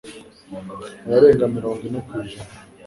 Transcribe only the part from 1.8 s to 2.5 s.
ine kw'ijnaa